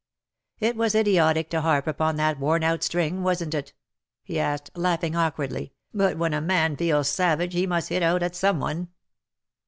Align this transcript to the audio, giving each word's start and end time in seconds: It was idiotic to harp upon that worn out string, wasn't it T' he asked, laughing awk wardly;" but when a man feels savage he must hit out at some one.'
It 0.57 0.75
was 0.75 0.95
idiotic 0.95 1.47
to 1.51 1.61
harp 1.61 1.85
upon 1.85 2.15
that 2.15 2.39
worn 2.39 2.63
out 2.63 2.81
string, 2.81 3.21
wasn't 3.21 3.53
it 3.53 3.67
T' 3.67 3.73
he 4.23 4.39
asked, 4.39 4.71
laughing 4.75 5.15
awk 5.15 5.37
wardly;" 5.37 5.73
but 5.93 6.17
when 6.17 6.33
a 6.33 6.41
man 6.41 6.75
feels 6.75 7.07
savage 7.07 7.53
he 7.53 7.67
must 7.67 7.89
hit 7.89 8.01
out 8.01 8.23
at 8.23 8.35
some 8.35 8.59
one.' 8.59 8.87